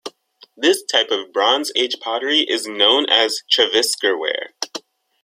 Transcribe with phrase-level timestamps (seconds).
[0.57, 4.49] This type of Bronze Age pottery is known as "Trevisker ware".